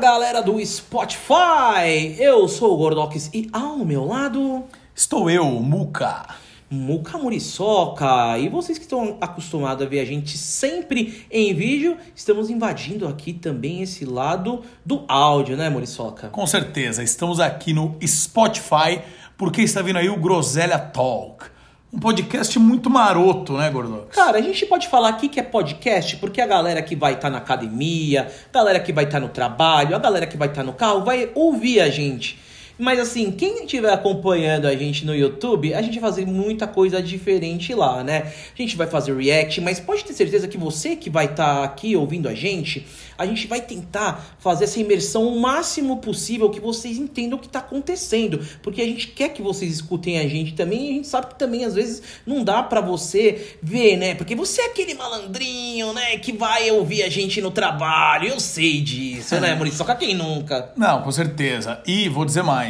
galera 0.00 0.42
do 0.42 0.64
Spotify! 0.64 2.16
Eu 2.18 2.48
sou 2.48 2.72
o 2.72 2.76
Gordox 2.78 3.28
e 3.34 3.50
ao 3.52 3.84
meu 3.84 4.06
lado, 4.06 4.64
Estou 4.94 5.28
eu, 5.28 5.44
Muca. 5.44 6.26
Muca 6.70 7.18
Muriçoca. 7.18 8.38
E 8.38 8.48
vocês 8.48 8.78
que 8.78 8.84
estão 8.84 9.18
acostumados 9.20 9.86
a 9.86 9.88
ver 9.88 10.00
a 10.00 10.04
gente 10.06 10.38
sempre 10.38 11.26
em 11.30 11.52
vídeo, 11.52 11.98
estamos 12.16 12.48
invadindo 12.48 13.06
aqui 13.06 13.34
também 13.34 13.82
esse 13.82 14.06
lado 14.06 14.62
do 14.86 15.04
áudio, 15.06 15.54
né, 15.54 15.68
Muriçoca? 15.68 16.28
Com 16.30 16.46
certeza, 16.46 17.02
estamos 17.02 17.38
aqui 17.38 17.74
no 17.74 17.98
Spotify 18.02 19.02
porque 19.36 19.60
está 19.60 19.82
vindo 19.82 19.98
aí 19.98 20.08
o 20.08 20.16
Groselha 20.16 20.78
Talk. 20.78 21.44
Um 21.92 21.98
podcast 21.98 22.56
muito 22.58 22.88
maroto, 22.88 23.56
né, 23.56 23.68
Gordox? 23.68 24.14
Cara, 24.14 24.38
a 24.38 24.40
gente 24.40 24.64
pode 24.64 24.86
falar 24.86 25.08
aqui 25.08 25.28
que 25.28 25.40
é 25.40 25.42
podcast 25.42 26.16
porque 26.18 26.40
a 26.40 26.46
galera 26.46 26.80
que 26.82 26.94
vai 26.94 27.14
estar 27.14 27.28
na 27.30 27.38
academia, 27.38 28.30
a 28.48 28.54
galera 28.54 28.78
que 28.78 28.92
vai 28.92 29.04
estar 29.04 29.18
no 29.18 29.28
trabalho, 29.28 29.96
a 29.96 29.98
galera 29.98 30.24
que 30.24 30.36
vai 30.36 30.46
estar 30.46 30.62
no 30.62 30.72
carro 30.72 31.04
vai 31.04 31.30
ouvir 31.34 31.80
a 31.80 31.90
gente. 31.90 32.38
Mas 32.80 32.98
assim, 32.98 33.30
quem 33.30 33.64
estiver 33.64 33.92
acompanhando 33.92 34.66
a 34.66 34.74
gente 34.74 35.04
no 35.04 35.14
YouTube, 35.14 35.74
a 35.74 35.82
gente 35.82 36.00
vai 36.00 36.10
fazer 36.10 36.26
muita 36.26 36.66
coisa 36.66 37.02
diferente 37.02 37.74
lá, 37.74 38.02
né? 38.02 38.32
A 38.54 38.62
gente 38.62 38.74
vai 38.74 38.86
fazer 38.86 39.14
react, 39.14 39.60
mas 39.60 39.78
pode 39.78 40.02
ter 40.02 40.14
certeza 40.14 40.48
que 40.48 40.56
você 40.56 40.96
que 40.96 41.10
vai 41.10 41.26
estar 41.26 41.62
aqui 41.62 41.94
ouvindo 41.94 42.26
a 42.26 42.34
gente, 42.34 42.86
a 43.18 43.26
gente 43.26 43.46
vai 43.46 43.60
tentar 43.60 44.34
fazer 44.38 44.64
essa 44.64 44.80
imersão 44.80 45.28
o 45.28 45.38
máximo 45.38 45.98
possível 45.98 46.48
que 46.48 46.58
vocês 46.58 46.96
entendam 46.96 47.36
o 47.36 47.40
que 47.40 47.48
está 47.48 47.58
acontecendo, 47.58 48.40
porque 48.62 48.80
a 48.80 48.86
gente 48.86 49.08
quer 49.08 49.28
que 49.28 49.42
vocês 49.42 49.70
escutem 49.70 50.18
a 50.18 50.26
gente 50.26 50.54
também, 50.54 50.86
e 50.86 50.90
a 50.90 50.94
gente 50.94 51.08
sabe 51.08 51.26
que 51.26 51.38
também 51.38 51.66
às 51.66 51.74
vezes 51.74 52.02
não 52.24 52.42
dá 52.42 52.62
para 52.62 52.80
você 52.80 53.56
ver, 53.62 53.98
né? 53.98 54.14
Porque 54.14 54.34
você 54.34 54.62
é 54.62 54.66
aquele 54.66 54.94
malandrinho, 54.94 55.92
né, 55.92 56.16
que 56.16 56.32
vai 56.32 56.70
ouvir 56.70 57.02
a 57.02 57.10
gente 57.10 57.42
no 57.42 57.50
trabalho. 57.50 58.28
Eu 58.28 58.40
sei 58.40 58.80
disso, 58.80 59.38
né, 59.38 59.54
Maurício? 59.54 59.76
Só 59.76 59.84
que 59.84 60.06
quem 60.06 60.14
nunca? 60.14 60.72
Não, 60.76 61.02
com 61.02 61.12
certeza. 61.12 61.82
E 61.86 62.08
vou 62.08 62.24
dizer 62.24 62.42
mais. 62.42 62.69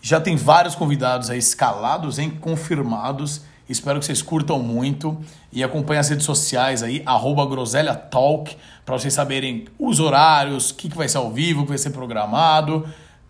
Já 0.00 0.20
tem 0.20 0.36
vários 0.36 0.74
convidados 0.74 1.30
aí 1.30 1.38
escalados, 1.38 2.18
hein? 2.18 2.30
Confirmados. 2.30 3.42
Espero 3.68 3.98
que 3.98 4.06
vocês 4.06 4.22
curtam 4.22 4.60
muito 4.60 5.18
e 5.52 5.64
acompanhem 5.64 5.98
as 5.98 6.08
redes 6.08 6.24
sociais 6.24 6.82
aí, 6.82 7.02
arroba 7.04 7.44
Groselha 7.44 7.94
Talk, 7.94 8.56
para 8.84 8.96
vocês 8.96 9.12
saberem 9.12 9.66
os 9.78 9.98
horários, 9.98 10.70
o 10.70 10.74
que, 10.74 10.88
que 10.88 10.96
vai 10.96 11.08
ser 11.08 11.18
ao 11.18 11.32
vivo, 11.32 11.62
o 11.62 11.62
que 11.64 11.70
vai 11.70 11.78
ser 11.78 11.90
programado, 11.90 12.86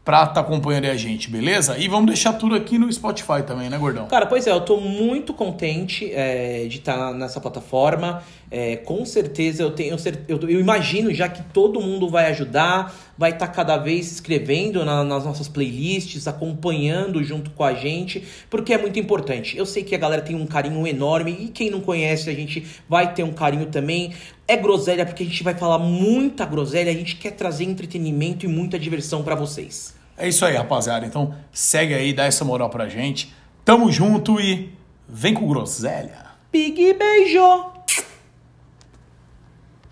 pra 0.06 0.22
estar 0.22 0.34
tá 0.34 0.40
acompanhando 0.40 0.84
a 0.84 0.96
gente, 0.96 1.28
beleza? 1.28 1.76
E 1.76 1.88
vamos 1.88 2.06
deixar 2.06 2.34
tudo 2.34 2.54
aqui 2.54 2.78
no 2.78 2.90
Spotify 2.92 3.42
também, 3.44 3.68
né, 3.68 3.76
Gordão? 3.76 4.06
Cara, 4.06 4.24
pois 4.24 4.46
é, 4.46 4.52
eu 4.52 4.60
tô 4.60 4.80
muito 4.80 5.34
contente 5.34 6.12
é, 6.14 6.64
de 6.68 6.78
estar 6.78 7.12
nessa 7.12 7.40
plataforma. 7.40 8.22
É, 8.48 8.76
com 8.76 9.04
certeza 9.04 9.64
eu 9.64 9.72
tenho 9.72 9.96
eu, 10.28 10.38
eu 10.48 10.60
imagino 10.60 11.12
já 11.12 11.28
que 11.28 11.42
todo 11.52 11.80
mundo 11.80 12.08
vai 12.08 12.26
ajudar, 12.26 12.94
vai 13.18 13.32
estar 13.32 13.48
cada 13.48 13.76
vez 13.76 14.06
se 14.06 14.14
inscrevendo 14.14 14.84
na, 14.84 15.02
nas 15.02 15.24
nossas 15.24 15.48
playlists, 15.48 16.28
acompanhando 16.28 17.24
junto 17.24 17.50
com 17.50 17.64
a 17.64 17.74
gente, 17.74 18.22
porque 18.48 18.72
é 18.72 18.78
muito 18.78 19.00
importante. 19.00 19.58
Eu 19.58 19.66
sei 19.66 19.82
que 19.82 19.92
a 19.92 19.98
galera 19.98 20.22
tem 20.22 20.36
um 20.36 20.46
carinho 20.46 20.86
enorme 20.86 21.36
e 21.40 21.48
quem 21.48 21.68
não 21.68 21.80
conhece 21.80 22.30
a 22.30 22.32
gente 22.32 22.64
vai 22.88 23.12
ter 23.12 23.24
um 23.24 23.32
carinho 23.32 23.66
também. 23.66 24.12
É 24.46 24.56
groselha 24.56 25.04
porque 25.04 25.24
a 25.24 25.26
gente 25.26 25.42
vai 25.42 25.54
falar 25.54 25.80
muita 25.80 26.44
groselha, 26.44 26.92
a 26.92 26.94
gente 26.94 27.16
quer 27.16 27.32
trazer 27.32 27.64
entretenimento 27.64 28.46
e 28.46 28.48
muita 28.48 28.78
diversão 28.78 29.24
para 29.24 29.34
vocês. 29.34 29.95
É 30.16 30.28
isso 30.28 30.44
aí, 30.44 30.56
rapaziada. 30.56 31.04
Então 31.06 31.34
segue 31.52 31.94
aí, 31.94 32.12
dá 32.12 32.24
essa 32.24 32.44
moral 32.44 32.70
pra 32.70 32.88
gente. 32.88 33.34
Tamo 33.64 33.90
junto 33.90 34.40
e 34.40 34.72
vem 35.08 35.34
com 35.34 35.46
groselha. 35.48 36.26
Big 36.50 36.94
beijo! 36.94 37.75